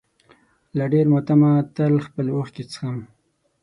له 0.77 0.85
ډېر 0.93 1.05
ماتمه 1.13 1.51
تل 1.75 1.93
خپلې 2.05 2.31
اوښکې 2.35 2.63
څښم. 2.71 2.97